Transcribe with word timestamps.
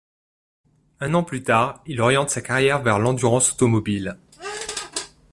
Un 0.99 1.13
an 1.13 1.21
plus 1.21 1.43
tard, 1.43 1.83
il 1.85 2.01
oriente 2.01 2.31
sa 2.31 2.41
carrière 2.41 2.81
vers 2.81 2.97
l'endurance 2.97 3.51
automobile. 3.53 4.17